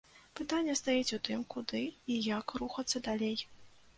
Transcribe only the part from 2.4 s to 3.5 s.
рухацца далей.